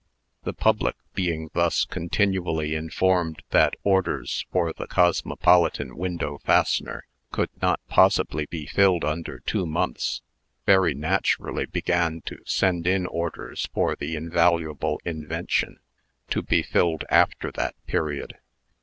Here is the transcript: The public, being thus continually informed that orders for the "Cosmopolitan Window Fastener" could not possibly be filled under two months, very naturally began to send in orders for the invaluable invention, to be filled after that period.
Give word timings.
The 0.45 0.53
public, 0.53 0.95
being 1.13 1.51
thus 1.53 1.85
continually 1.85 2.73
informed 2.73 3.43
that 3.51 3.75
orders 3.83 4.47
for 4.51 4.73
the 4.73 4.87
"Cosmopolitan 4.87 5.95
Window 5.95 6.39
Fastener" 6.43 7.05
could 7.31 7.51
not 7.61 7.79
possibly 7.87 8.47
be 8.47 8.65
filled 8.65 9.05
under 9.05 9.37
two 9.41 9.67
months, 9.67 10.23
very 10.65 10.95
naturally 10.95 11.67
began 11.67 12.21
to 12.21 12.41
send 12.47 12.87
in 12.87 13.05
orders 13.05 13.69
for 13.75 13.95
the 13.95 14.15
invaluable 14.15 14.99
invention, 15.05 15.77
to 16.31 16.41
be 16.41 16.63
filled 16.63 17.03
after 17.11 17.51
that 17.51 17.75
period. 17.85 18.39